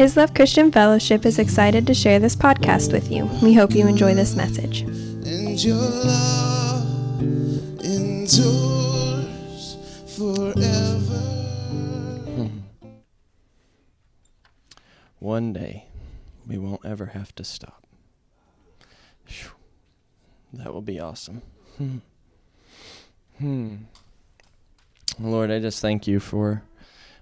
[0.00, 3.26] His Love Christian Fellowship is excited to share this podcast with you.
[3.42, 4.80] We hope you enjoy this message.
[4.80, 7.20] And your love
[7.84, 9.76] endures
[10.16, 11.20] forever.
[15.18, 15.84] One day,
[16.46, 17.86] we won't ever have to stop.
[20.54, 21.42] That will be awesome.
[21.76, 21.98] Hmm.
[23.36, 23.74] Hmm.
[25.18, 26.62] Lord, I just thank you for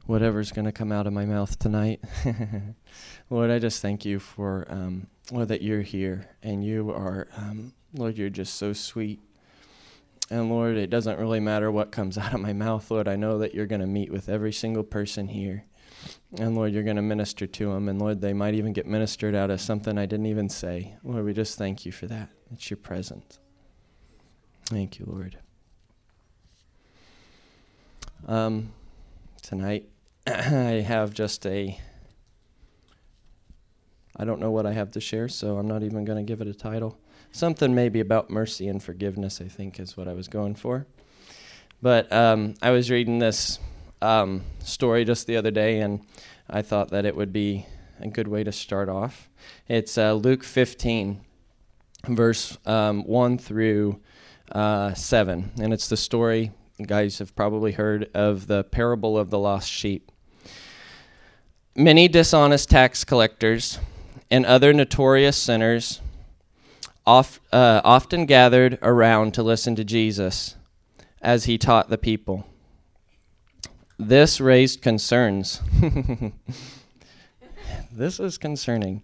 [0.08, 2.02] whatever's going to come out of my mouth tonight.
[3.30, 7.74] Lord, I just thank you for, um, Lord, that you're here and you are, um,
[7.92, 9.20] Lord, you're just so sweet.
[10.30, 13.06] And Lord, it doesn't really matter what comes out of my mouth, Lord.
[13.06, 15.66] I know that you're going to meet with every single person here.
[16.38, 17.86] And Lord, you're going to minister to them.
[17.86, 20.96] And Lord, they might even get ministered out of something I didn't even say.
[21.04, 22.30] Lord, we just thank you for that.
[22.50, 23.40] It's your presence.
[24.64, 25.36] Thank you, Lord.
[28.26, 28.72] Um,
[29.42, 29.86] tonight,
[30.28, 31.80] I have just a.
[34.14, 36.42] I don't know what I have to share, so I'm not even going to give
[36.42, 36.98] it a title.
[37.32, 40.86] Something maybe about mercy and forgiveness, I think, is what I was going for.
[41.80, 43.58] But um, I was reading this
[44.02, 46.04] um, story just the other day, and
[46.50, 47.64] I thought that it would be
[47.98, 49.30] a good way to start off.
[49.66, 51.22] It's uh, Luke 15,
[52.06, 54.00] verse um, 1 through
[54.52, 56.52] uh, 7, and it's the story.
[56.76, 60.12] You guys have probably heard of the parable of the lost sheep.
[61.78, 63.78] Many dishonest tax collectors
[64.32, 66.00] and other notorious sinners
[67.06, 70.56] uh, often gathered around to listen to Jesus
[71.22, 72.48] as he taught the people.
[73.96, 75.60] This raised concerns.
[77.92, 79.00] this is concerning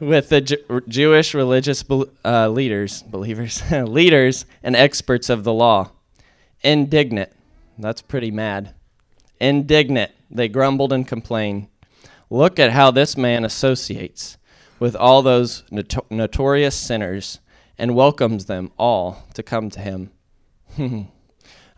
[0.00, 0.40] with the
[0.88, 5.92] Jewish religious be- uh, leaders, believers, leaders, and experts of the law.
[6.64, 7.30] Indignant.
[7.78, 8.74] That's pretty mad.
[9.38, 10.10] Indignant.
[10.28, 11.68] They grumbled and complained.
[12.30, 14.38] Look at how this man associates
[14.78, 17.40] with all those noto- notorious sinners
[17.78, 20.10] and welcomes them all to come to him.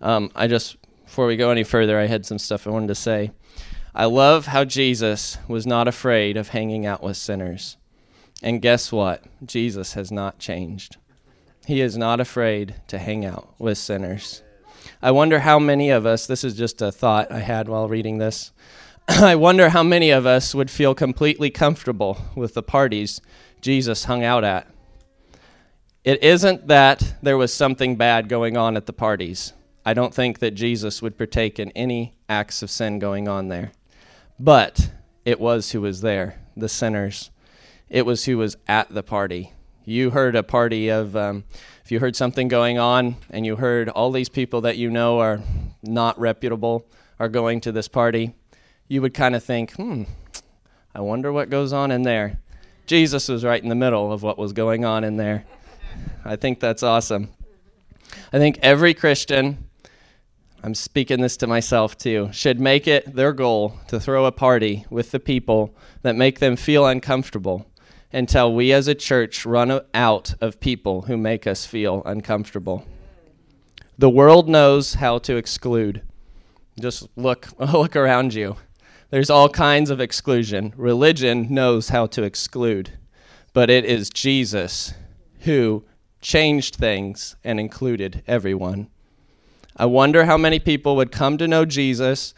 [0.00, 0.76] um, I just
[1.10, 3.32] before we go any further, I had some stuff I wanted to say.
[3.92, 7.76] I love how Jesus was not afraid of hanging out with sinners.
[8.44, 9.24] And guess what?
[9.44, 10.98] Jesus has not changed.
[11.66, 14.42] He is not afraid to hang out with sinners.
[15.02, 18.18] I wonder how many of us, this is just a thought I had while reading
[18.18, 18.52] this.
[19.08, 23.20] I wonder how many of us would feel completely comfortable with the parties
[23.60, 24.66] Jesus hung out at.
[26.04, 29.52] It isn't that there was something bad going on at the parties.
[29.84, 33.72] I don't think that Jesus would partake in any acts of sin going on there.
[34.38, 34.92] But
[35.24, 37.30] it was who was there, the sinners.
[37.88, 39.52] It was who was at the party.
[39.84, 41.44] You heard a party of, um,
[41.84, 45.18] if you heard something going on and you heard all these people that you know
[45.18, 45.40] are
[45.82, 46.86] not reputable
[47.18, 48.34] are going to this party,
[48.90, 50.02] you would kind of think, hmm,
[50.94, 52.40] I wonder what goes on in there.
[52.86, 55.46] Jesus was right in the middle of what was going on in there.
[56.24, 57.30] I think that's awesome.
[58.32, 59.70] I think every Christian
[60.62, 64.84] I'm speaking this to myself too, should make it their goal to throw a party
[64.90, 67.66] with the people that make them feel uncomfortable
[68.12, 72.84] until we as a church run out of people who make us feel uncomfortable.
[73.96, 76.02] The world knows how to exclude.
[76.78, 78.56] Just look look around you.
[79.10, 80.72] There's all kinds of exclusion.
[80.76, 82.92] Religion knows how to exclude.
[83.52, 84.94] But it is Jesus
[85.40, 85.84] who
[86.20, 88.88] changed things and included everyone.
[89.76, 92.34] I wonder how many people would come to know Jesus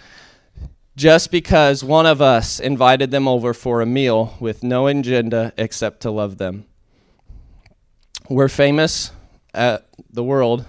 [0.96, 6.00] just because one of us invited them over for a meal with no agenda except
[6.00, 6.66] to love them.
[8.28, 9.10] We're famous,
[9.52, 10.64] at the world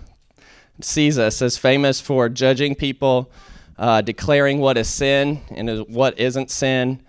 [0.81, 3.31] sees us as famous for judging people,
[3.78, 7.01] uh, declaring what is sin and what isn't sin,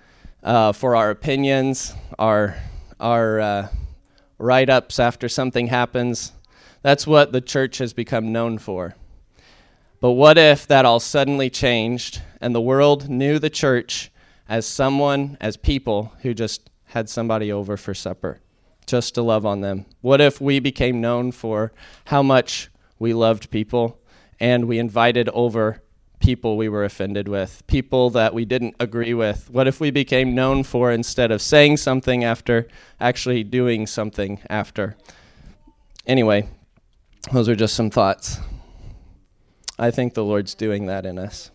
[0.43, 2.57] uh, for our opinions, our,
[3.01, 3.69] our uh,
[4.39, 6.33] write ups after something happens.
[6.83, 8.95] That's what the church has become known for.
[10.01, 14.13] But what if that all suddenly changed and the world knew the church
[14.47, 18.41] as someone, as people who just had somebody over for supper,
[18.87, 19.87] just to love on them?
[20.03, 21.73] What if we became known for
[22.07, 23.99] how much we loved people
[24.39, 25.81] and we invited over
[26.25, 29.51] people we were offended with, people that we didn't agree with?
[29.51, 32.67] What if we became known for instead of saying something after
[32.99, 34.97] actually doing something after?
[36.07, 36.49] Anyway,
[37.31, 38.39] those are just some thoughts.
[39.79, 41.51] I think the Lord's doing that in us.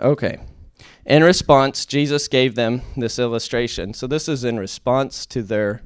[0.00, 0.38] Okay.
[1.06, 3.94] In response, Jesus gave them this illustration.
[3.94, 5.82] So this is in response to their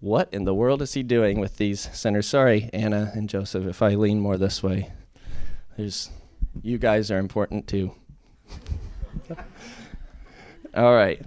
[0.00, 2.26] what in the world is he doing with these sinners?
[2.26, 4.90] Sorry, Anna and Joseph, if I lean more this way.
[5.78, 6.10] There's
[6.60, 7.92] you guys are important too.
[10.74, 11.20] All right.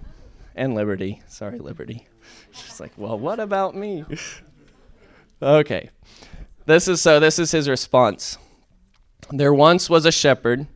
[0.55, 1.21] and liberty.
[1.27, 2.07] Sorry, liberty.
[2.51, 4.05] She's like, well, what about me?
[5.41, 5.89] okay.
[6.65, 8.37] This is so this is his response.
[9.29, 10.67] There once was a shepherd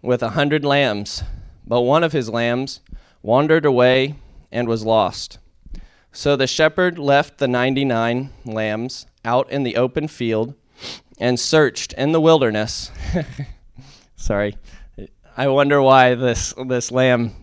[0.00, 1.22] with a hundred lambs,
[1.66, 2.80] but one of his lambs
[3.22, 4.14] wandered away
[4.50, 5.38] and was lost.
[6.12, 10.54] So the shepherd left the ninety nine lambs out in the open field
[11.18, 12.90] and searched in the wilderness.
[14.22, 14.56] Sorry.
[15.36, 17.34] I wonder why this this lamb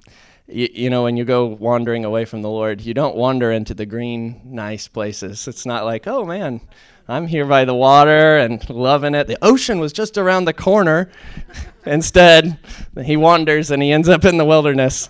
[0.48, 3.74] you, you, know when you go wandering away from the Lord, you don't wander into
[3.74, 5.46] the green nice places.
[5.50, 6.62] It's not like, "Oh man,
[7.10, 9.28] I'm here by the water and loving it.
[9.28, 11.12] The ocean was just around the corner."
[11.86, 12.58] Instead,
[13.04, 15.10] he wanders and he ends up in the wilderness.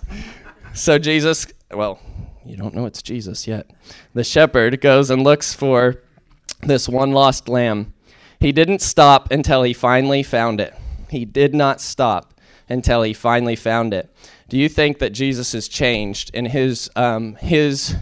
[0.74, 2.00] So Jesus, well,
[2.44, 3.70] you don't know it's Jesus yet.
[4.12, 6.02] The shepherd goes and looks for
[6.62, 7.94] this one lost lamb.
[8.40, 10.74] He didn't stop until he finally found it.
[11.10, 12.34] He did not stop
[12.68, 14.14] until he finally found it.
[14.48, 17.96] Do you think that Jesus has changed in his, um, his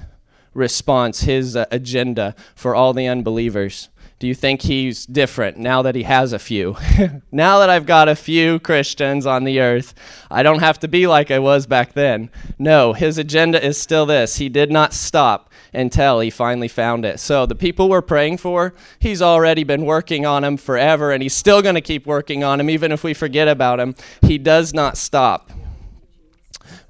[0.54, 3.88] response, his uh, agenda for all the unbelievers?
[4.18, 6.76] Do you think he's different now that he has a few?
[7.32, 9.94] now that I've got a few Christians on the earth,
[10.28, 12.30] I don't have to be like I was back then.
[12.58, 14.36] No, his agenda is still this.
[14.36, 17.20] He did not stop until he finally found it.
[17.20, 21.34] So the people we're praying for, he's already been working on them forever, and he's
[21.34, 23.94] still going to keep working on them even if we forget about him.
[24.22, 25.50] He does not stop.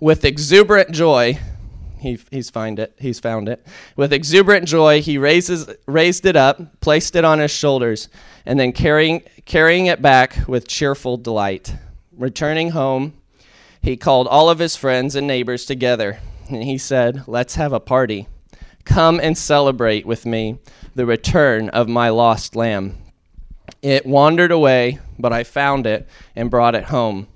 [0.01, 1.39] With exuberant joy,
[1.99, 2.95] he, he's find it.
[2.99, 3.67] He's found it.
[3.97, 8.09] With exuberant joy, he raises, raised it up, placed it on his shoulders,
[8.47, 11.75] and then carrying, carrying it back with cheerful delight.
[12.17, 13.15] Returning home,
[13.83, 17.81] he called all of his friends and neighbors together, and he said, Let's have a
[17.81, 18.29] party.
[18.89, 20.59] Come and celebrate with me
[20.95, 22.97] the return of my lost lamb.
[23.83, 27.29] It wandered away, but I found it and brought it home.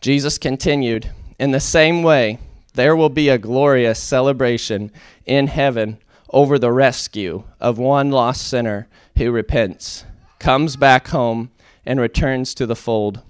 [0.00, 1.10] Jesus continued,
[1.40, 2.38] In the same way,
[2.74, 4.92] there will be a glorious celebration
[5.26, 5.98] in heaven
[6.30, 10.04] over the rescue of one lost sinner who repents,
[10.38, 11.50] comes back home,
[11.84, 13.22] and returns to the fold,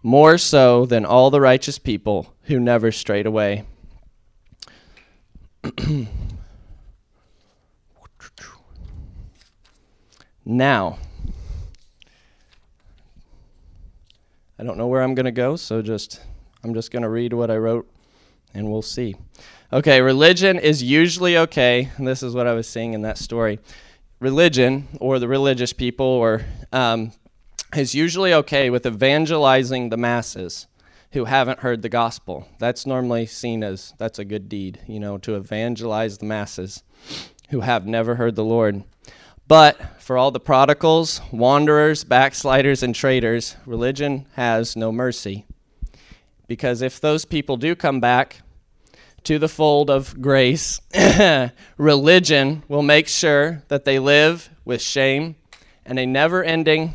[0.00, 3.64] more so than all the righteous people who never strayed away.
[10.44, 10.98] now,
[14.58, 16.20] I don't know where I'm going to go, so just
[16.62, 17.90] I'm just going to read what I wrote
[18.54, 19.16] and we'll see.
[19.72, 21.90] Okay, religion is usually okay.
[21.98, 23.58] This is what I was saying in that story.
[24.20, 26.42] Religion, or the religious people, or
[26.72, 27.12] um,
[27.74, 30.68] is usually okay with evangelizing the masses
[31.12, 32.48] who haven't heard the gospel.
[32.58, 36.82] That's normally seen as that's a good deed, you know, to evangelize the masses
[37.50, 38.84] who have never heard the Lord.
[39.46, 45.46] But for all the prodigals, wanderers, backsliders, and traitors, religion has no mercy.
[46.46, 48.42] Because if those people do come back,
[49.24, 50.80] to the fold of grace,
[51.78, 55.34] religion will make sure that they live with shame
[55.84, 56.94] and a never ending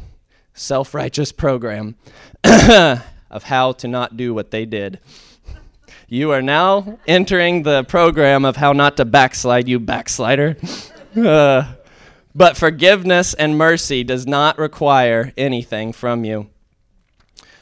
[0.54, 1.96] self righteous program
[2.44, 5.00] of how to not do what they did.
[6.08, 10.58] You are now entering the program of how not to backslide, you backslider.
[11.18, 11.66] Uh,
[12.34, 16.50] but forgiveness and mercy does not require anything from you.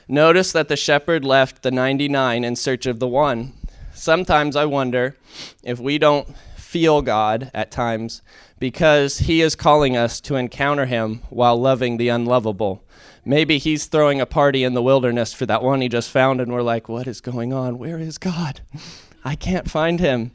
[0.08, 3.54] Notice that the shepherd left the 99 in search of the one
[3.98, 5.18] sometimes I wonder
[5.64, 8.22] if we don't feel God at times
[8.60, 12.84] because He is calling us to encounter Him while loving the unlovable.
[13.26, 16.52] Maybe He's throwing a party in the wilderness for that one He just found, and
[16.52, 17.78] we're like, what is going on?
[17.78, 18.62] Where is God?
[19.26, 20.32] I can't find Him.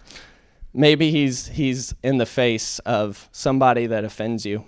[0.75, 4.65] Maybe He's, he's in the face of somebody that offends you.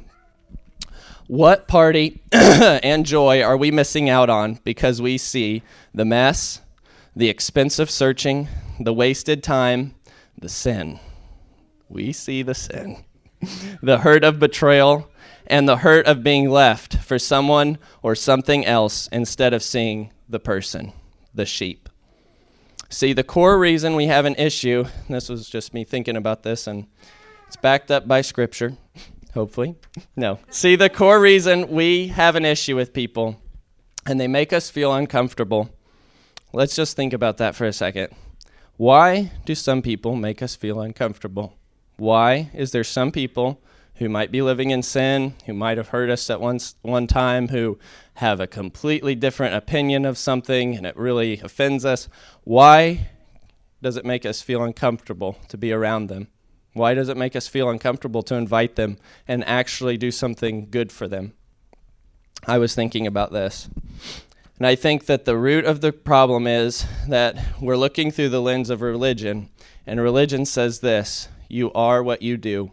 [1.26, 5.62] What party and joy are we missing out on because we see
[5.94, 6.60] the mess,
[7.16, 9.94] the expensive searching, the wasted time,
[10.38, 11.00] the sin.
[11.88, 13.04] We see the sin.
[13.82, 15.10] the hurt of betrayal
[15.46, 20.40] and the hurt of being left for someone or something else instead of seeing the
[20.40, 20.92] person,
[21.34, 21.83] the sheep.
[22.94, 26.68] See, the core reason we have an issue, this was just me thinking about this,
[26.68, 26.86] and
[27.48, 28.76] it's backed up by scripture,
[29.34, 29.74] hopefully.
[30.16, 30.38] No.
[30.48, 33.40] See, the core reason we have an issue with people
[34.06, 35.70] and they make us feel uncomfortable.
[36.52, 38.14] Let's just think about that for a second.
[38.76, 41.54] Why do some people make us feel uncomfortable?
[41.96, 43.60] Why is there some people
[43.96, 47.48] who might be living in sin, who might have hurt us at one, one time,
[47.48, 47.78] who
[48.14, 52.08] have a completely different opinion of something and it really offends us?
[52.42, 53.08] Why
[53.82, 56.28] does it make us feel uncomfortable to be around them?
[56.72, 58.98] Why does it make us feel uncomfortable to invite them
[59.28, 61.34] and actually do something good for them?
[62.46, 63.68] I was thinking about this.
[64.58, 68.42] And I think that the root of the problem is that we're looking through the
[68.42, 69.50] lens of religion,
[69.86, 72.72] and religion says this you are what you do.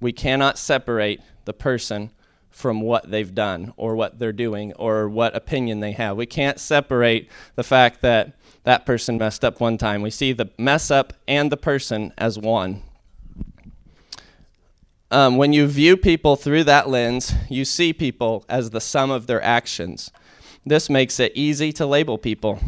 [0.00, 2.10] We cannot separate the person
[2.50, 6.16] from what they've done or what they're doing or what opinion they have.
[6.16, 8.32] We can't separate the fact that
[8.64, 10.02] that person messed up one time.
[10.02, 12.82] We see the mess up and the person as one.
[15.10, 19.26] Um, when you view people through that lens, you see people as the sum of
[19.26, 20.10] their actions.
[20.64, 22.58] This makes it easy to label people.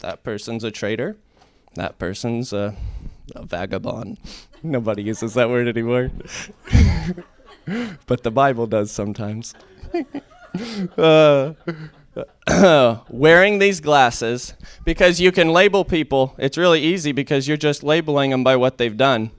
[0.00, 1.16] That person's a traitor.
[1.74, 2.76] That person's a,
[3.34, 4.18] a vagabond.
[4.62, 6.10] Nobody uses that word anymore.
[8.06, 9.54] but the Bible does sometimes.
[10.98, 11.52] uh,
[13.08, 16.34] wearing these glasses because you can label people.
[16.38, 19.30] It's really easy because you're just labeling them by what they've done.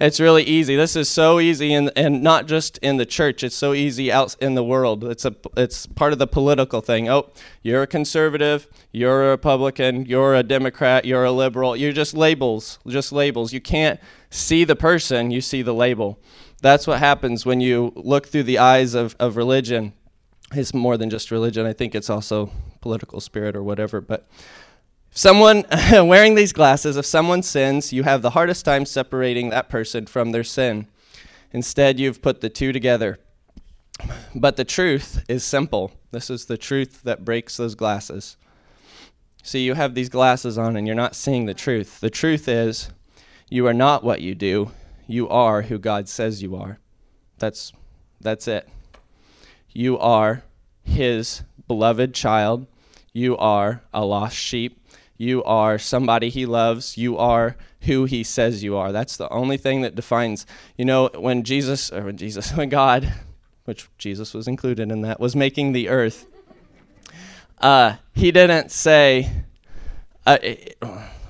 [0.00, 0.74] It's really easy.
[0.74, 3.44] This is so easy, and and not just in the church.
[3.44, 5.04] It's so easy out in the world.
[5.04, 7.08] It's a it's part of the political thing.
[7.08, 7.30] Oh,
[7.62, 8.66] you're a conservative.
[8.90, 10.06] You're a Republican.
[10.06, 11.04] You're a Democrat.
[11.04, 11.76] You're a liberal.
[11.76, 12.80] You're just labels.
[12.86, 13.52] Just labels.
[13.52, 15.30] You can't see the person.
[15.30, 16.18] You see the label.
[16.60, 19.92] That's what happens when you look through the eyes of of religion.
[20.52, 21.66] It's more than just religion.
[21.66, 24.00] I think it's also political spirit or whatever.
[24.00, 24.26] But
[25.14, 30.06] someone wearing these glasses, if someone sins, you have the hardest time separating that person
[30.06, 30.88] from their sin.
[31.52, 33.18] Instead, you've put the two together.
[34.34, 35.92] But the truth is simple.
[36.10, 38.36] This is the truth that breaks those glasses.
[39.42, 42.00] See, you have these glasses on and you're not seeing the truth.
[42.00, 42.90] The truth is,
[43.48, 44.72] you are not what you do.
[45.06, 46.78] You are who God says you are.
[47.38, 47.72] That's,
[48.20, 48.68] that's it.
[49.72, 50.42] You are
[50.82, 52.66] His beloved child.
[53.12, 54.83] You are a lost sheep.
[55.16, 56.98] You are somebody he loves.
[56.98, 58.92] You are who he says you are.
[58.92, 60.46] That's the only thing that defines.
[60.76, 63.12] You know, when Jesus, or when Jesus, when God,
[63.64, 66.26] which Jesus was included in that, was making the earth,
[67.60, 69.30] uh, he didn't say,
[70.26, 70.38] uh,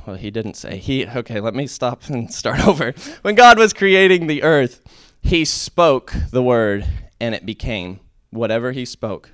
[0.07, 2.93] well, he didn't say, he, okay, let me stop and start over.
[3.23, 4.81] When God was creating the earth,
[5.23, 6.87] he spoke the word
[7.21, 8.01] and it became
[8.31, 9.31] whatever he spoke.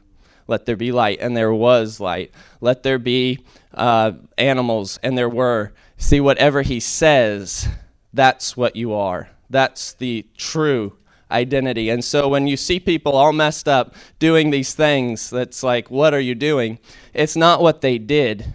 [0.51, 2.33] Let there be light, and there was light.
[2.61, 5.73] Let there be uh, animals, and there were.
[5.97, 7.69] See, whatever he says,
[8.13, 9.29] that's what you are.
[9.49, 10.97] That's the true
[11.31, 11.89] identity.
[11.89, 16.13] And so when you see people all messed up doing these things, that's like, what
[16.13, 16.81] are you doing?
[17.15, 18.55] It's not what they did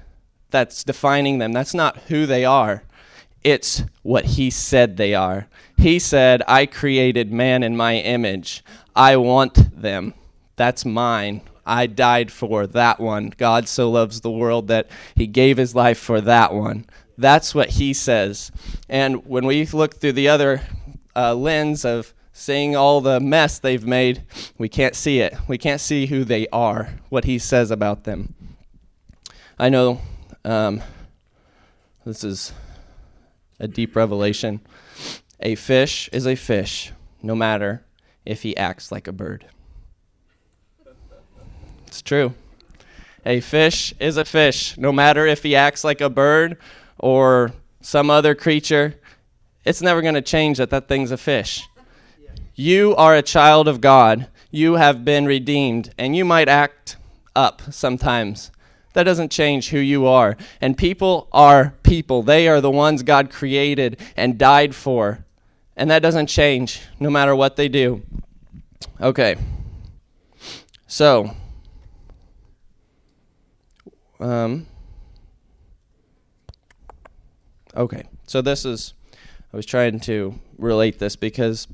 [0.51, 1.53] that's defining them.
[1.53, 2.83] That's not who they are.
[3.43, 5.47] It's what he said they are.
[5.77, 8.63] He said, I created man in my image.
[8.95, 10.13] I want them.
[10.55, 11.41] That's mine.
[11.65, 13.33] I died for that one.
[13.35, 16.85] God so loves the world that he gave his life for that one.
[17.17, 18.51] That's what he says.
[18.89, 20.61] And when we look through the other
[21.15, 24.23] uh, lens of seeing all the mess they've made,
[24.57, 25.33] we can't see it.
[25.47, 28.35] We can't see who they are, what he says about them.
[29.57, 30.01] I know
[30.43, 30.83] um,
[32.05, 32.53] this is
[33.59, 34.59] a deep revelation.
[35.39, 36.91] A fish is a fish,
[37.23, 37.85] no matter
[38.25, 39.45] if he acts like a bird.
[41.95, 42.33] It's true.
[43.25, 46.57] A fish is a fish, no matter if he acts like a bird
[46.99, 48.95] or some other creature.
[49.63, 51.69] It's never going to change that that thing's a fish.
[52.53, 54.27] You are a child of God.
[54.51, 56.97] You have been redeemed, and you might act
[57.33, 58.51] up sometimes.
[58.91, 60.35] That doesn't change who you are.
[60.59, 62.23] And people are people.
[62.23, 65.23] They are the ones God created and died for.
[65.77, 68.01] And that doesn't change no matter what they do.
[68.99, 69.37] Okay.
[70.87, 71.33] So,
[74.19, 74.67] um,
[77.75, 78.93] okay, so this is,
[79.53, 81.67] I was trying to relate this because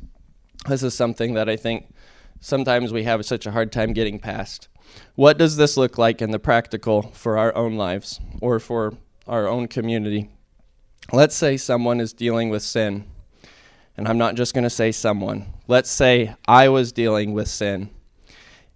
[0.67, 1.93] this is something that I think
[2.39, 4.67] sometimes we have such a hard time getting past.
[5.15, 8.93] What does this look like in the practical for our own lives or for
[9.27, 10.29] our own community?
[11.13, 13.05] Let's say someone is dealing with sin,
[13.97, 15.47] and I'm not just going to say someone.
[15.67, 17.89] Let's say I was dealing with sin.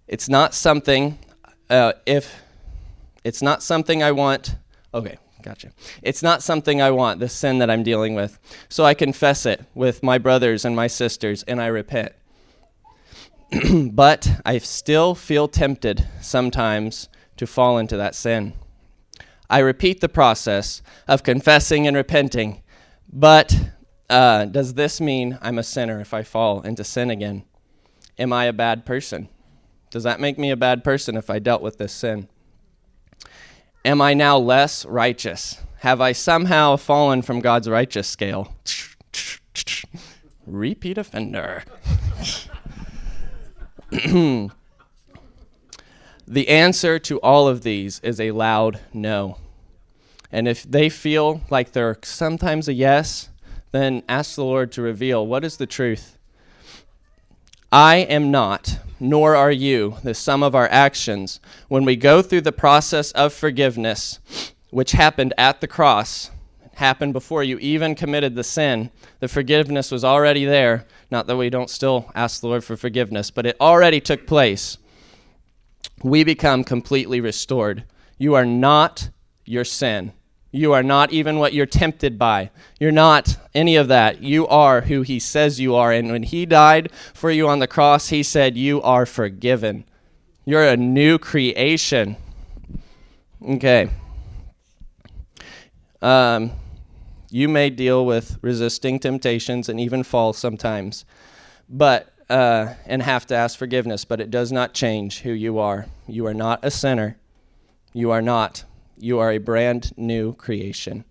[0.06, 1.18] It's not something,
[1.68, 2.42] uh, if
[3.26, 4.54] it's not something I want.
[4.94, 5.72] Okay, gotcha.
[6.00, 8.38] It's not something I want, the sin that I'm dealing with.
[8.68, 12.12] So I confess it with my brothers and my sisters, and I repent.
[13.92, 18.52] but I still feel tempted sometimes to fall into that sin.
[19.50, 22.62] I repeat the process of confessing and repenting,
[23.12, 23.72] but
[24.08, 27.42] uh, does this mean I'm a sinner if I fall into sin again?
[28.20, 29.28] Am I a bad person?
[29.90, 32.28] Does that make me a bad person if I dealt with this sin?
[33.86, 35.60] Am I now less righteous?
[35.78, 38.52] Have I somehow fallen from God's righteous scale?
[40.46, 41.62] Repeat offender.
[46.28, 49.38] The answer to all of these is a loud no.
[50.32, 53.28] And if they feel like they're sometimes a yes,
[53.70, 56.15] then ask the Lord to reveal what is the truth.
[57.72, 61.40] I am not, nor are you, the sum of our actions.
[61.68, 64.20] When we go through the process of forgiveness,
[64.70, 66.30] which happened at the cross,
[66.74, 70.86] happened before you even committed the sin, the forgiveness was already there.
[71.10, 74.78] Not that we don't still ask the Lord for forgiveness, but it already took place.
[76.02, 77.84] We become completely restored.
[78.18, 79.10] You are not
[79.44, 80.12] your sin.
[80.56, 82.50] You are not even what you're tempted by.
[82.80, 84.22] You're not any of that.
[84.22, 85.92] You are who He says you are.
[85.92, 89.84] And when He died for you on the cross, He said, You are forgiven.
[90.46, 92.16] You're a new creation.
[93.46, 93.90] Okay.
[96.00, 96.52] Um,
[97.30, 101.04] you may deal with resisting temptations and even fall sometimes,
[101.68, 105.86] but uh, and have to ask forgiveness, but it does not change who you are.
[106.06, 107.18] You are not a sinner.
[107.92, 108.64] You are not.
[108.98, 111.04] You are a brand new creation.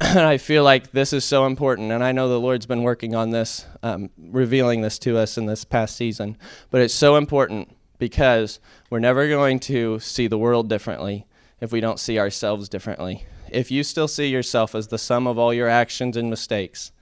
[0.00, 3.14] and I feel like this is so important, and I know the Lord's been working
[3.14, 6.36] on this, um, revealing this to us in this past season.
[6.70, 11.26] But it's so important because we're never going to see the world differently
[11.60, 13.26] if we don't see ourselves differently.
[13.50, 16.92] If you still see yourself as the sum of all your actions and mistakes,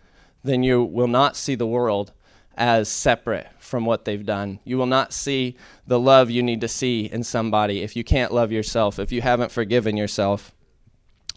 [0.42, 2.12] then you will not see the world
[2.56, 4.60] as separate from what they've done.
[4.64, 8.32] You will not see the love you need to see in somebody if you can't
[8.32, 10.52] love yourself, if you haven't forgiven yourself.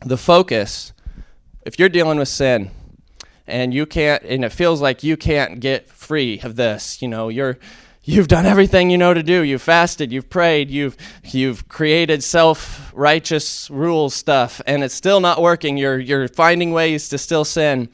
[0.06, 0.94] The focus,
[1.66, 2.72] if you're dealing with sin
[3.48, 7.30] and you can't, and it feels like you can't get free of this, you know,
[7.30, 7.58] you're.
[8.02, 9.44] You've done everything you know to do.
[9.44, 15.78] You've fasted, you've prayed, you've you've created self-righteous rule stuff and it's still not working.
[15.78, 17.90] You're you're finding ways to still sin.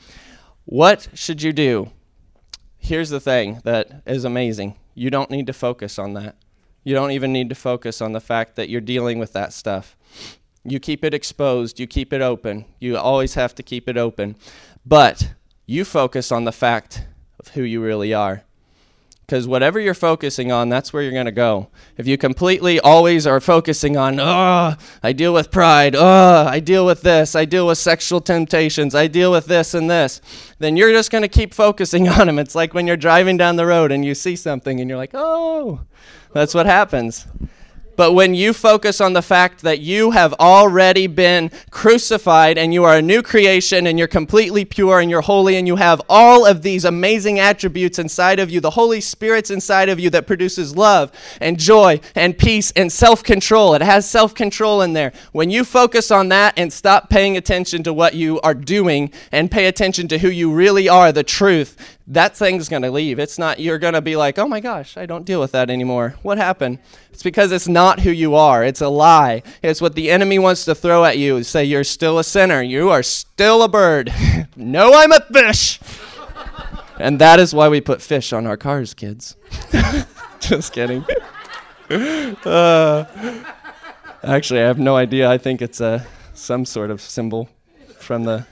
[0.64, 1.92] What should you do?
[2.86, 6.38] Here's the thing that is amazing you don't need to focus on that.
[6.86, 9.98] You don't even need to focus on the fact that you're dealing with that stuff.
[10.64, 12.66] You keep it exposed, you keep it open.
[12.80, 14.38] You always have to keep it open.
[14.86, 15.34] But
[15.66, 17.06] you focus on the fact
[17.40, 18.44] of who you really are.
[19.26, 21.70] Because whatever you're focusing on, that's where you're going to go.
[21.98, 26.86] If you completely always are focusing on, oh, I deal with pride, oh, I deal
[26.86, 30.22] with this, I deal with sexual temptations, I deal with this and this,
[30.60, 32.38] then you're just going to keep focusing on them.
[32.38, 35.16] It's like when you're driving down the road and you see something and you're like,
[35.16, 35.82] oh,
[36.32, 37.26] that's what happens.
[37.96, 42.84] But when you focus on the fact that you have already been crucified and you
[42.84, 46.46] are a new creation and you're completely pure and you're holy and you have all
[46.46, 50.76] of these amazing attributes inside of you, the Holy Spirit's inside of you that produces
[50.76, 53.74] love and joy and peace and self control.
[53.74, 55.14] It has self control in there.
[55.32, 59.50] When you focus on that and stop paying attention to what you are doing and
[59.50, 63.18] pay attention to who you really are, the truth, that thing's going to leave.
[63.18, 65.72] It's not, you're going to be like, oh my gosh, I don't deal with that
[65.72, 66.16] anymore.
[66.22, 66.80] What happened?
[67.12, 68.64] It's because it's not who you are.
[68.64, 69.42] It's a lie.
[69.64, 72.62] It's what the enemy wants to throw at you say, you're still a sinner.
[72.62, 74.14] You are still a bird.
[74.56, 75.80] no, I'm a fish.
[77.00, 79.36] and that is why we put fish on our cars, kids.
[80.40, 81.06] Just kidding.
[81.88, 83.06] Uh,
[84.24, 85.30] actually, I have no idea.
[85.30, 87.48] I think it's a, some sort of symbol
[88.00, 88.48] from the.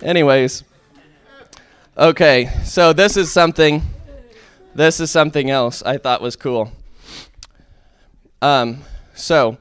[0.00, 0.62] Anyways.
[1.96, 3.82] Okay, so this is something.
[4.74, 6.72] This is something else I thought was cool.
[8.40, 8.78] Um,
[9.14, 9.58] so,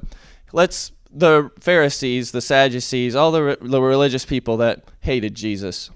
[0.53, 5.89] let's the Pharisees, the Sadducees, all the, re- the religious people that hated Jesus.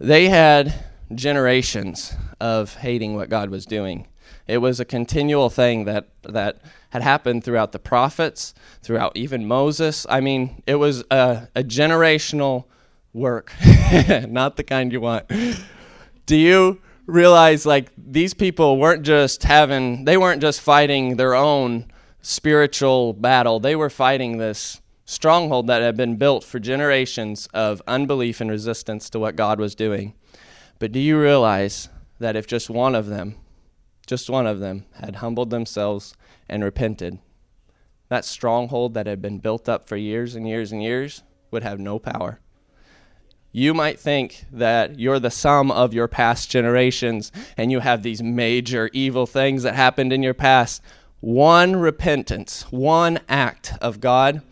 [0.00, 0.74] They had
[1.14, 4.08] generations of hating what God was doing.
[4.48, 10.04] It was a continual thing that that had happened throughout the prophets, throughout even Moses.
[10.08, 12.64] I mean, it was a, a generational
[13.12, 13.52] work,
[14.28, 15.30] not the kind you want.
[16.26, 21.86] Do you realize like these people weren't just having, they weren't just fighting their own
[22.22, 28.40] spiritual battle, they were fighting this stronghold that had been built for generations of unbelief
[28.40, 30.14] and resistance to what God was doing.
[30.78, 31.88] But do you realize
[32.20, 33.34] that if just one of them,
[34.06, 36.14] just one of them, had humbled themselves
[36.48, 37.18] and repented,
[38.08, 41.80] that stronghold that had been built up for years and years and years would have
[41.80, 42.40] no power?
[43.52, 48.22] You might think that you're the sum of your past generations and you have these
[48.22, 50.82] major evil things that happened in your past.
[51.20, 54.42] One repentance, one act of God,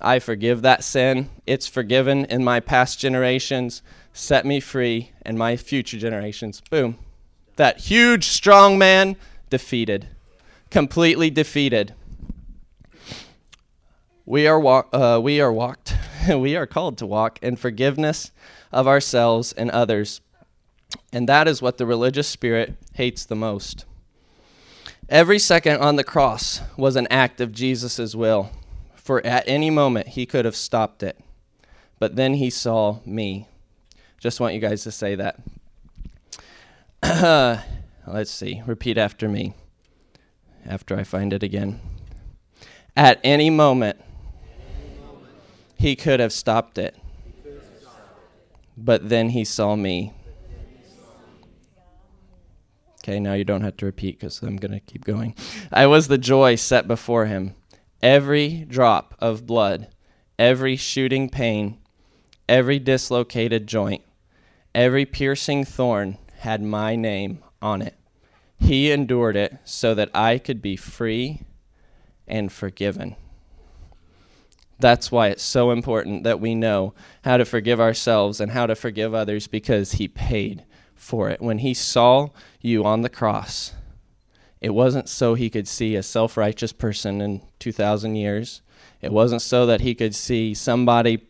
[0.00, 1.28] I forgive that sin.
[1.46, 3.82] It's forgiven in my past generations.
[4.12, 6.62] Set me free and my future generations.
[6.70, 6.98] Boom.
[7.56, 9.16] That huge, strong man
[9.50, 10.08] defeated,
[10.70, 11.94] completely defeated.
[14.24, 15.94] We are, wa- uh, we are walked
[16.40, 18.32] we are called to walk in forgiveness
[18.72, 20.20] of ourselves and others.
[21.12, 23.84] And that is what the religious spirit hates the most.
[25.08, 28.50] Every second on the cross was an act of Jesus' will,
[28.94, 31.18] for at any moment he could have stopped it.
[31.98, 33.48] But then he saw me.
[34.18, 35.38] Just want you guys to say that.
[38.06, 38.62] Let's see.
[38.66, 39.54] Repeat after me
[40.68, 41.80] after I find it again.
[42.96, 44.00] At any moment,
[45.76, 46.96] he could have stopped it.
[48.76, 50.12] But then he saw me.
[53.02, 55.34] Okay, now you don't have to repeat because I'm going to keep going.
[55.72, 57.54] I was the joy set before him.
[58.02, 59.88] Every drop of blood,
[60.38, 61.78] every shooting pain,
[62.48, 64.02] every dislocated joint,
[64.74, 67.94] every piercing thorn had my name on it.
[68.58, 71.42] He endured it so that I could be free
[72.26, 73.16] and forgiven.
[74.78, 78.74] That's why it's so important that we know how to forgive ourselves and how to
[78.74, 81.40] forgive others because He paid for it.
[81.40, 82.28] When He saw
[82.60, 83.72] you on the cross,
[84.60, 88.60] it wasn't so He could see a self righteous person in 2,000 years.
[89.00, 91.26] It wasn't so that He could see somebody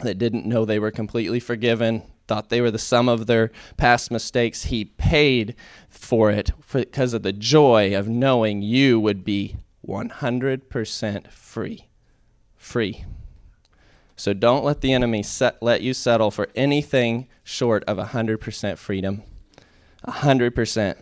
[0.00, 4.10] that didn't know they were completely forgiven, thought they were the sum of their past
[4.10, 4.64] mistakes.
[4.64, 5.56] He paid
[5.88, 11.86] for it because of the joy of knowing you would be 100% free.
[12.66, 13.04] Free.
[14.16, 19.22] So don't let the enemy set, let you settle for anything short of 100% freedom.
[20.04, 20.96] 100%.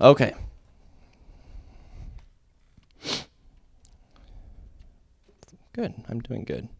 [0.00, 0.32] Okay.
[5.74, 5.92] Good.
[6.08, 6.70] I'm doing good.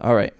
[0.00, 0.32] All right.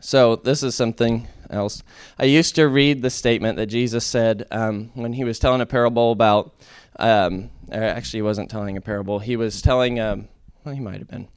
[0.00, 1.82] So this is something else.
[2.18, 5.66] I used to read the statement that Jesus said um, when he was telling a
[5.66, 6.54] parable about,
[6.98, 9.18] um, actually, he wasn't telling a parable.
[9.18, 10.28] He was telling, um,
[10.64, 11.28] well, he might have been.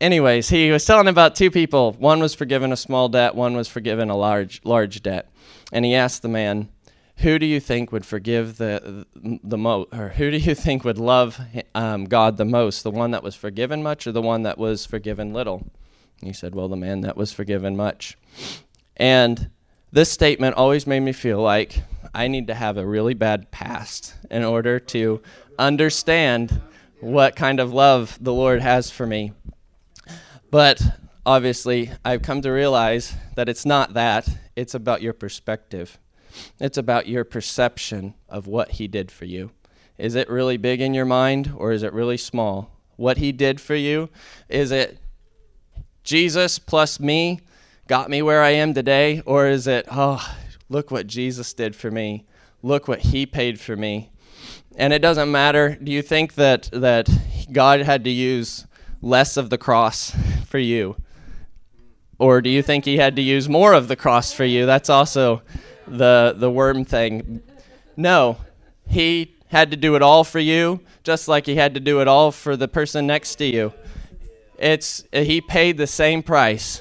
[0.00, 1.92] Anyways, he was telling about two people.
[1.92, 5.30] One was forgiven a small debt, one was forgiven a large, large debt.
[5.72, 6.68] And he asked the man,
[7.18, 10.98] who do you think would forgive the the most, or who do you think would
[10.98, 11.38] love
[11.74, 12.82] um, God the most?
[12.82, 15.70] The one that was forgiven much, or the one that was forgiven little?
[16.22, 18.16] he said, Well, the man that was forgiven much.
[18.96, 19.50] And
[19.90, 21.82] this statement always made me feel like
[22.14, 25.22] I need to have a really bad past in order to
[25.58, 26.60] understand
[27.00, 29.32] what kind of love the Lord has for me.
[30.50, 30.82] But
[31.24, 35.98] obviously, I've come to realize that it's not that, it's about your perspective.
[36.60, 39.50] It's about your perception of what He did for you.
[39.98, 42.70] Is it really big in your mind or is it really small?
[42.96, 44.10] What He did for you,
[44.48, 44.98] is it
[46.04, 47.40] Jesus plus me
[47.92, 49.20] got me where I am today?
[49.26, 50.34] Or is it, oh,
[50.70, 52.24] look what Jesus did for me?
[52.62, 54.10] Look what he paid for me.
[54.76, 55.76] And it doesn't matter.
[55.76, 57.10] Do you think that, that
[57.52, 58.66] God had to use
[59.02, 60.96] less of the cross for you?
[62.18, 64.64] Or do you think he had to use more of the cross for you?
[64.64, 65.42] That's also
[65.86, 67.42] the, the worm thing.
[67.94, 68.38] No,
[68.88, 72.08] he had to do it all for you, just like he had to do it
[72.08, 73.74] all for the person next to you.
[74.58, 76.80] It's he paid the same price.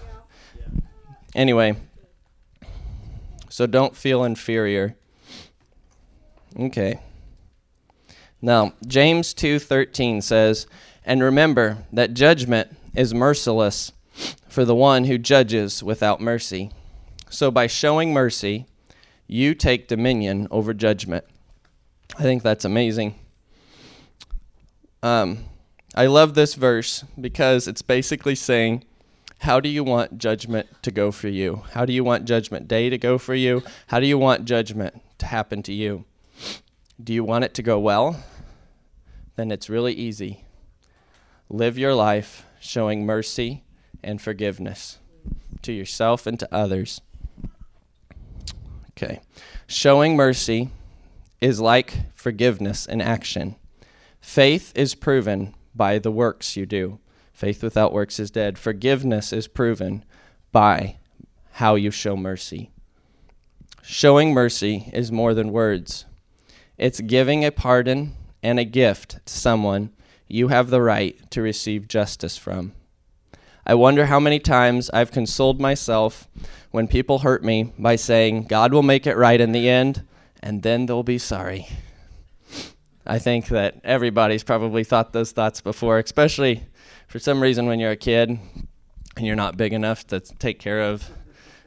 [1.33, 1.75] Anyway,
[3.49, 4.95] so don't feel inferior.
[6.59, 6.99] Okay.
[8.41, 10.67] Now, James 2:13 says,
[11.05, 13.91] "And remember that judgment is merciless
[14.47, 16.71] for the one who judges without mercy.
[17.29, 18.65] So by showing mercy,
[19.27, 21.23] you take dominion over judgment."
[22.17, 23.15] I think that's amazing.
[25.01, 25.45] Um,
[25.95, 28.83] I love this verse because it's basically saying,
[29.41, 31.63] how do you want judgment to go for you?
[31.71, 33.63] How do you want judgment day to go for you?
[33.87, 36.05] How do you want judgment to happen to you?
[37.03, 38.23] Do you want it to go well?
[39.37, 40.45] Then it's really easy.
[41.49, 43.63] Live your life showing mercy
[44.03, 44.99] and forgiveness
[45.63, 47.01] to yourself and to others.
[48.91, 49.21] Okay.
[49.65, 50.69] Showing mercy
[51.41, 53.55] is like forgiveness in action.
[54.19, 56.99] Faith is proven by the works you do.
[57.41, 58.59] Faith without works is dead.
[58.59, 60.05] Forgiveness is proven
[60.51, 60.97] by
[61.53, 62.69] how you show mercy.
[63.81, 66.05] Showing mercy is more than words,
[66.77, 69.89] it's giving a pardon and a gift to someone
[70.27, 72.73] you have the right to receive justice from.
[73.65, 76.27] I wonder how many times I've consoled myself
[76.69, 80.05] when people hurt me by saying, God will make it right in the end,
[80.43, 81.67] and then they'll be sorry.
[83.03, 86.65] I think that everybody's probably thought those thoughts before, especially
[87.11, 88.29] for some reason when you're a kid
[89.17, 91.09] and you're not big enough to take care of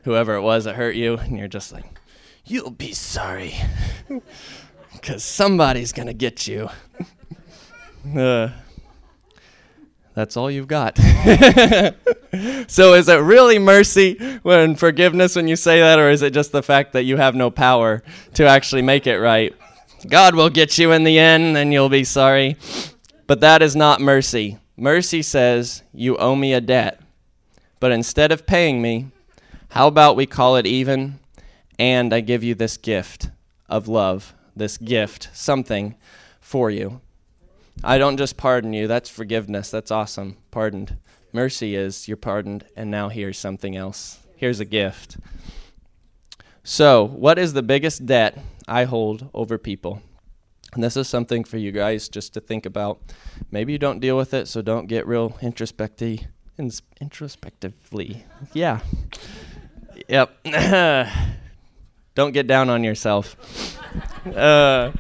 [0.05, 1.85] whoever it was that hurt you, and you're just like,
[2.47, 3.55] you'll be sorry
[4.95, 6.71] because somebody's going to get you.
[8.19, 8.49] uh,
[10.15, 10.97] that's all you've got.
[12.67, 16.53] so is it really mercy when forgiveness when you say that, or is it just
[16.53, 18.03] the fact that you have no power
[18.33, 19.55] to actually make it right?
[20.09, 22.57] God will get you in the end and you'll be sorry.
[23.27, 24.59] But that is not mercy.
[24.77, 27.01] Mercy says, You owe me a debt.
[27.81, 29.09] But instead of paying me,
[29.71, 31.19] how about we call it even
[31.79, 33.31] and I give you this gift
[33.69, 35.97] of love, this gift, something
[36.41, 37.01] for you.
[37.83, 39.71] I don't just pardon you, that's forgiveness.
[39.71, 40.37] That's awesome.
[40.51, 40.97] Pardoned.
[41.33, 44.21] Mercy is you're pardoned, and now here's something else.
[44.37, 45.17] Here's a gift.
[46.63, 50.03] So, what is the biggest debt I hold over people?
[50.75, 53.01] And this is something for you guys just to think about.
[53.51, 56.27] Maybe you don't deal with it, so don't get real introspective.
[57.01, 58.25] introspectively.
[58.53, 58.81] Yeah.
[60.09, 60.45] Yep.
[62.17, 63.37] don't get down on yourself.
[64.27, 64.91] Uh,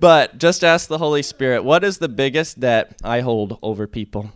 [0.00, 4.32] but just ask the Holy Spirit, what is the biggest debt I hold over people?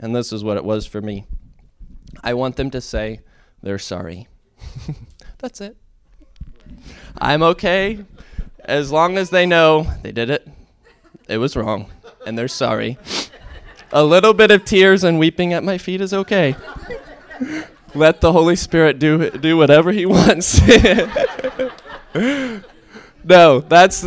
[0.00, 1.24] And this is what it was for me.
[2.24, 3.20] I want them to say
[3.62, 4.26] they're sorry.
[5.38, 5.76] That's it.
[7.16, 8.04] I'm okay
[8.64, 10.48] as long as they know they did it,
[11.28, 11.90] it was wrong,
[12.26, 12.98] and they're sorry.
[13.92, 16.56] A little bit of tears and weeping at my feet is okay.
[17.94, 20.60] Let the Holy Spirit do do whatever He wants.
[23.24, 24.06] no, that's.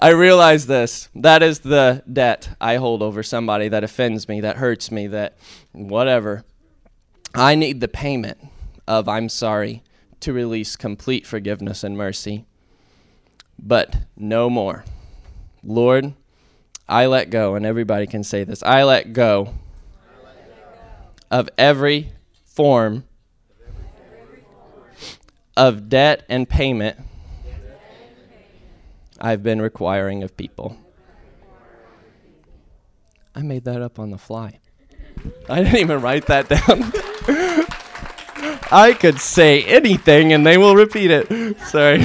[0.00, 1.08] I realize this.
[1.14, 5.36] That is the debt I hold over somebody that offends me, that hurts me, that
[5.72, 6.44] whatever.
[7.34, 8.38] I need the payment
[8.86, 9.82] of I'm sorry
[10.20, 12.44] to release complete forgiveness and mercy.
[13.58, 14.84] But no more.
[15.62, 16.14] Lord,
[16.88, 19.54] I let go, and everybody can say this I let go
[21.30, 22.12] of every
[22.44, 23.04] form
[25.56, 26.96] of debt and payment
[29.20, 30.76] I've been requiring of people.
[33.34, 34.60] I made that up on the fly.
[35.48, 36.92] I didn't even write that down.
[38.70, 41.60] I could say anything and they will repeat it.
[41.62, 42.00] Sorry.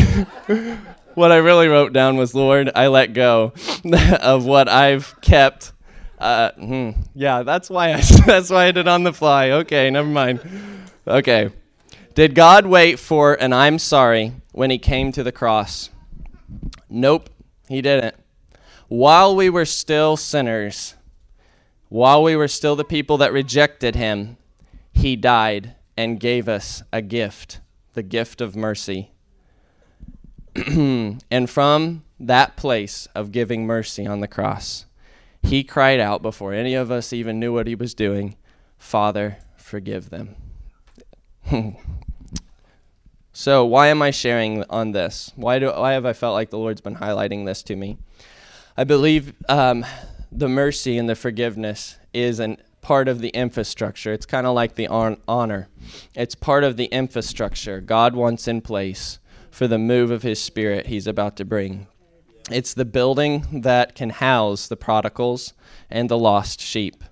[1.16, 3.54] what I really wrote down was, Lord, I let go
[4.22, 5.74] of what I've kept.
[6.20, 9.52] Uh, hmm, yeah, that's why I that's why I did on the fly.
[9.52, 10.40] Okay, never mind.
[11.08, 11.50] Okay.
[12.16, 15.90] Did God wait for an I'm sorry when he came to the cross?
[16.90, 17.30] Nope,
[17.68, 18.16] he didn't.
[18.88, 20.94] While we were still sinners,
[21.90, 24.38] while we were still the people that rejected him,
[24.92, 27.60] he died and gave us a gift,
[27.94, 29.13] the gift of mercy.
[31.32, 34.86] and from that place of giving mercy on the cross,
[35.42, 38.36] he cried out before any of us even knew what he was doing
[38.78, 40.36] Father, forgive them.
[43.36, 45.32] So, why am I sharing on this?
[45.36, 47.98] Why, do, why have I felt like the Lord's been highlighting this to me?
[48.78, 49.84] I believe um,
[50.32, 54.14] the mercy and the forgiveness is a part of the infrastructure.
[54.14, 55.68] It's kind of like the on- honor,
[56.14, 59.18] it's part of the infrastructure God wants in place
[59.54, 61.86] for the move of His Spirit He's about to bring.
[62.50, 65.54] It's the building that can house the prodigals
[65.92, 67.04] and the lost sheep.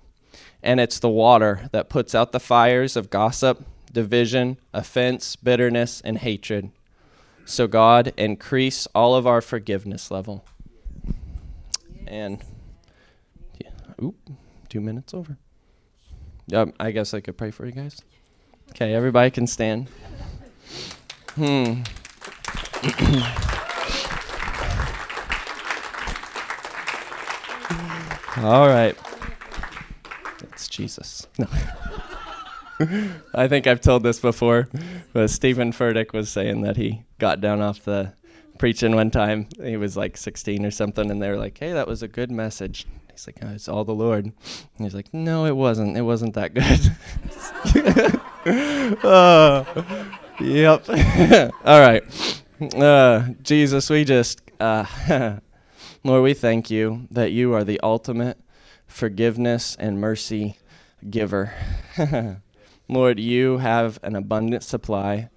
[0.60, 6.18] And it's the water that puts out the fires of gossip division, offense, bitterness, and
[6.18, 6.70] hatred.
[7.44, 10.44] So, God, increase all of our forgiveness level.
[12.08, 12.42] And,
[13.60, 13.70] yeah,
[14.02, 14.16] oop,
[14.68, 15.36] two minutes over.
[16.52, 18.00] Um, I guess I could pray for you guys.
[18.70, 19.88] Okay, everybody can stand.
[21.36, 21.82] Hmm.
[28.38, 28.96] all right.
[30.42, 31.28] It's Jesus.
[31.38, 31.46] No.
[33.34, 34.68] I think I've told this before,
[35.12, 38.14] but Steven Furtick was saying that he got down off the
[38.58, 39.48] preaching one time.
[39.62, 42.32] He was like 16 or something, and they were like, "Hey, that was a good
[42.32, 44.34] message." He's like, oh, "It's all the Lord." And
[44.78, 45.96] he's like, "No, it wasn't.
[45.96, 46.80] It wasn't that good."
[49.04, 50.88] oh, yep.
[51.64, 52.02] all right,
[52.76, 54.84] uh, Jesus, we just, uh,
[56.04, 58.38] Lord, we thank you that you are the ultimate
[58.86, 60.58] forgiveness and mercy
[61.08, 61.52] giver.
[62.88, 65.28] Lord, you have an abundant supply.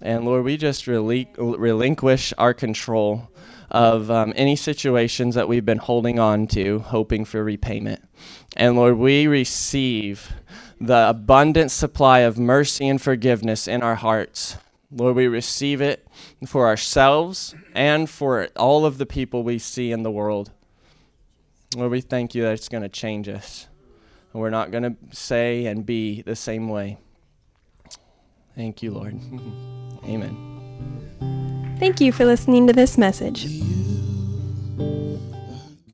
[0.00, 3.30] And Lord, we just relinquish our control
[3.70, 8.02] of um, any situations that we've been holding on to, hoping for repayment.
[8.56, 10.32] And Lord, we receive
[10.80, 14.56] the abundant supply of mercy and forgiveness in our hearts.
[14.90, 16.03] Lord, we receive it
[16.46, 20.50] for ourselves and for all of the people we see in the world.
[21.76, 23.68] Lord, we thank you that it's going to change us.
[24.32, 26.98] And we're not going to say and be the same way.
[28.54, 29.14] Thank you, Lord.
[30.04, 31.76] Amen.
[31.78, 33.46] Thank you for listening to this message.